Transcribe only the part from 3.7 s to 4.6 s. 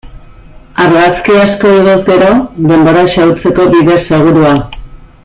bide segurua.